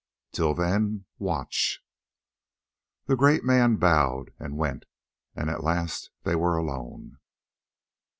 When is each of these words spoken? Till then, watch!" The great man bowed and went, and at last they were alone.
Till 0.31 0.55
then, 0.55 1.05
watch!" 1.19 1.79
The 3.05 3.15
great 3.15 3.43
man 3.43 3.75
bowed 3.75 4.33
and 4.39 4.57
went, 4.57 4.85
and 5.35 5.47
at 5.47 5.63
last 5.63 6.09
they 6.23 6.33
were 6.35 6.57
alone. 6.57 7.19